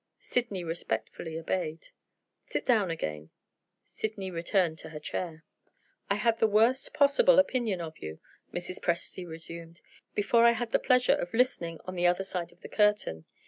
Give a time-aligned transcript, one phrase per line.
[0.17, 1.89] Sydney respectfully obeyed.
[2.47, 3.29] "Sit down again."
[3.85, 5.43] Sydney returned to her chair.
[6.09, 8.19] "I had the worst possible opinion of you,"
[8.51, 8.79] Mrs.
[8.79, 9.79] Presty resumed,
[10.15, 13.25] "before I had the pleasure of listening on the other side of the curtain.